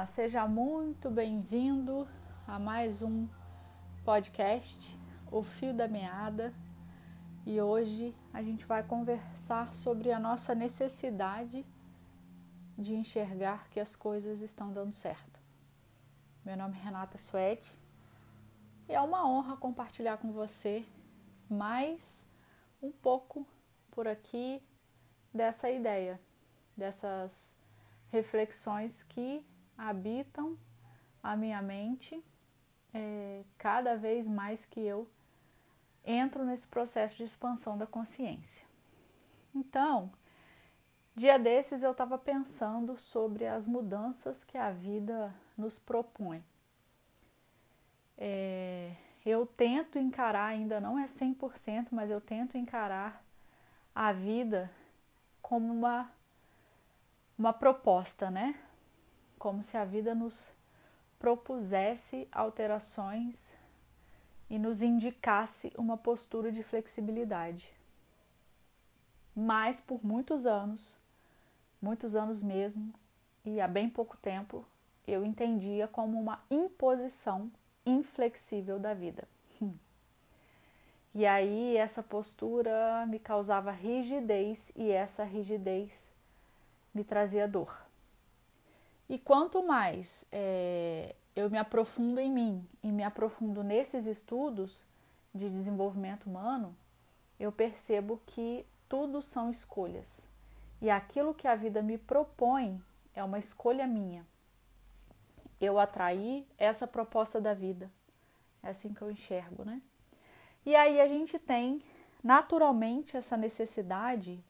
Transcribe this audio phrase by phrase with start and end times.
[0.00, 2.08] Olá, seja muito bem-vindo
[2.46, 3.28] a mais um
[4.02, 4.98] podcast,
[5.30, 6.54] O Fio da Meada.
[7.44, 11.66] E hoje a gente vai conversar sobre a nossa necessidade
[12.78, 15.38] de enxergar que as coisas estão dando certo.
[16.46, 17.78] Meu nome é Renata Suete
[18.88, 20.82] e é uma honra compartilhar com você
[21.46, 22.26] mais
[22.82, 23.46] um pouco
[23.90, 24.62] por aqui
[25.30, 26.18] dessa ideia,
[26.74, 27.54] dessas
[28.08, 29.44] reflexões que
[29.80, 30.58] habitam
[31.22, 32.22] a minha mente
[32.92, 35.08] é, cada vez mais que eu
[36.04, 38.66] entro nesse processo de expansão da consciência.
[39.54, 40.10] Então,
[41.16, 46.44] dia desses eu estava pensando sobre as mudanças que a vida nos propõe.
[48.18, 53.24] É, eu tento encarar, ainda não é 100%, mas eu tento encarar
[53.94, 54.70] a vida
[55.40, 56.10] como uma
[57.38, 58.54] uma proposta, né?
[59.40, 60.52] Como se a vida nos
[61.18, 63.56] propusesse alterações
[64.50, 67.72] e nos indicasse uma postura de flexibilidade.
[69.34, 70.98] Mas por muitos anos,
[71.80, 72.92] muitos anos mesmo,
[73.42, 74.62] e há bem pouco tempo,
[75.08, 77.50] eu entendia como uma imposição
[77.86, 79.26] inflexível da vida.
[81.14, 86.12] E aí essa postura me causava rigidez e essa rigidez
[86.94, 87.89] me trazia dor.
[89.10, 94.84] E quanto mais é, eu me aprofundo em mim e me aprofundo nesses estudos
[95.34, 96.76] de desenvolvimento humano,
[97.36, 100.30] eu percebo que tudo são escolhas.
[100.80, 102.80] E aquilo que a vida me propõe
[103.12, 104.24] é uma escolha minha.
[105.60, 107.90] Eu atraí essa proposta da vida.
[108.62, 109.82] É assim que eu enxergo, né?
[110.64, 111.82] E aí a gente tem
[112.22, 114.40] naturalmente essa necessidade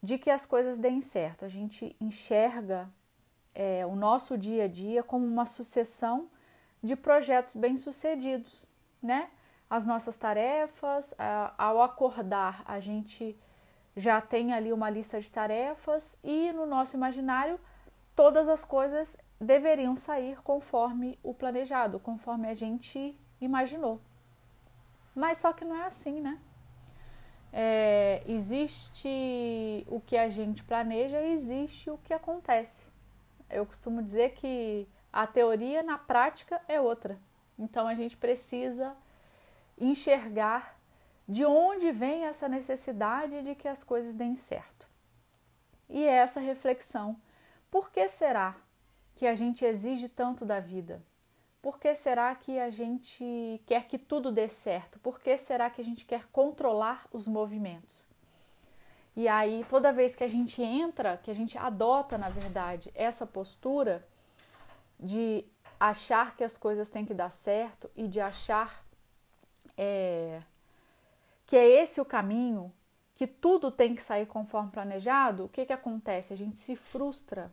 [0.00, 1.44] de que as coisas deem certo.
[1.44, 2.88] A gente enxerga
[3.54, 6.28] é, o nosso dia a dia como uma sucessão
[6.82, 8.66] de projetos bem-sucedidos,
[9.02, 9.28] né?
[9.68, 11.14] As nossas tarefas,
[11.56, 13.38] ao acordar, a gente
[13.96, 17.58] já tem ali uma lista de tarefas e no nosso imaginário
[18.14, 23.98] todas as coisas deveriam sair conforme o planejado, conforme a gente imaginou.
[25.14, 26.38] Mas só que não é assim, né?
[27.52, 32.86] é, existe o que a gente planeja e existe o que acontece.
[33.52, 37.18] Eu costumo dizer que a teoria na prática é outra.
[37.58, 38.96] Então a gente precisa
[39.78, 40.78] enxergar
[41.28, 44.88] de onde vem essa necessidade de que as coisas deem certo.
[45.88, 47.16] E é essa reflexão:
[47.70, 48.56] por que será
[49.14, 51.02] que a gente exige tanto da vida?
[51.60, 54.98] Por que será que a gente quer que tudo dê certo?
[54.98, 58.08] Por que será que a gente quer controlar os movimentos?
[59.14, 63.26] E aí, toda vez que a gente entra, que a gente adota, na verdade, essa
[63.26, 64.06] postura
[64.98, 65.44] de
[65.78, 68.84] achar que as coisas têm que dar certo e de achar
[69.76, 70.40] é,
[71.44, 72.72] que é esse o caminho,
[73.14, 76.32] que tudo tem que sair conforme planejado, o que, que acontece?
[76.32, 77.52] A gente se frustra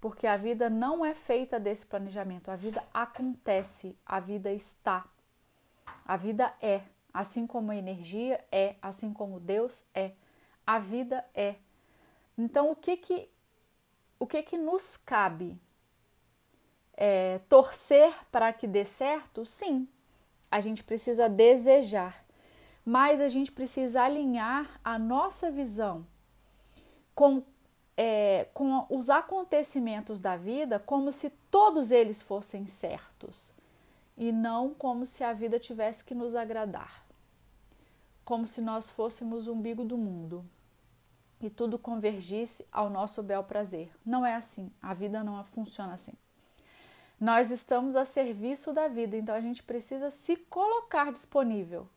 [0.00, 5.04] porque a vida não é feita desse planejamento, a vida acontece, a vida está.
[6.04, 6.82] A vida é,
[7.12, 10.12] assim como a energia é, assim como Deus é,
[10.66, 11.54] a vida é.
[12.36, 13.28] Então, o que que
[14.18, 15.58] o que que nos cabe?
[16.98, 19.44] É, torcer para que dê certo?
[19.44, 19.86] Sim,
[20.50, 22.24] a gente precisa desejar,
[22.84, 26.06] mas a gente precisa alinhar a nossa visão
[27.14, 27.42] com
[27.98, 33.54] é, com os acontecimentos da vida como se todos eles fossem certos
[34.18, 37.06] e não como se a vida tivesse que nos agradar,
[38.24, 40.44] como se nós fôssemos o umbigo do mundo
[41.40, 43.90] e tudo convergisse ao nosso bel prazer.
[44.04, 46.12] Não é assim, a vida não funciona assim.
[47.20, 51.88] Nós estamos a serviço da vida, então a gente precisa se colocar disponível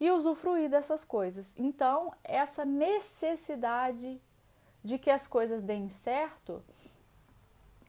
[0.00, 1.58] e usufruir dessas coisas.
[1.58, 4.20] Então, essa necessidade
[4.84, 6.62] de que as coisas deem certo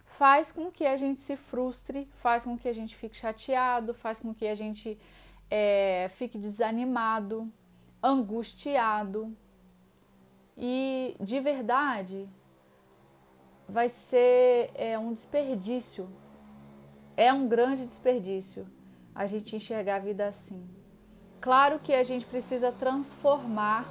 [0.06, 4.20] faz com que a gente se frustre, faz com que a gente fique chateado, faz
[4.20, 5.00] com que a gente
[5.52, 7.52] é, fique desanimado,
[8.02, 9.36] angustiado.
[10.62, 12.30] E de verdade
[13.68, 16.10] vai ser é, um desperdício,
[17.16, 18.68] é um grande desperdício
[19.16, 20.68] a gente enxergar a vida assim.
[21.40, 23.86] Claro que a gente precisa transformar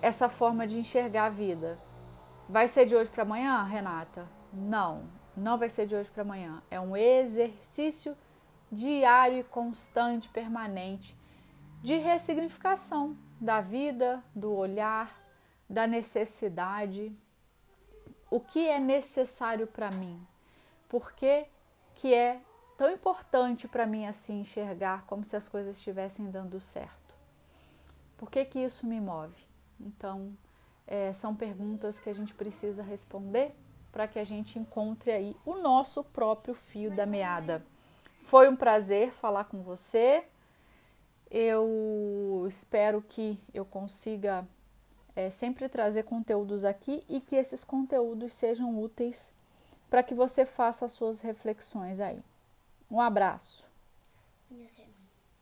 [0.00, 1.76] essa forma de enxergar a vida.
[2.48, 4.28] Vai ser de hoje para amanhã, Renata?
[4.52, 5.02] Não,
[5.36, 6.62] não vai ser de hoje para amanhã.
[6.70, 8.16] É um exercício
[8.70, 11.16] diário e constante, permanente
[11.82, 15.23] de ressignificação da vida, do olhar,
[15.68, 17.16] da necessidade.
[18.30, 20.26] O que é necessário para mim?
[20.94, 21.46] por que,
[21.96, 22.40] que é
[22.76, 27.16] tão importante para mim assim enxergar como se as coisas estivessem dando certo?
[28.16, 29.34] Por que, que isso me move?
[29.80, 30.38] Então,
[30.86, 33.56] é, são perguntas que a gente precisa responder
[33.90, 37.66] para que a gente encontre aí o nosso próprio fio da meada.
[38.22, 40.24] Foi um prazer falar com você.
[41.28, 44.46] Eu espero que eu consiga
[45.16, 49.32] é, sempre trazer conteúdos aqui e que esses conteúdos sejam úteis
[49.88, 52.20] para que você faça as suas reflexões aí.
[52.90, 53.68] Um abraço.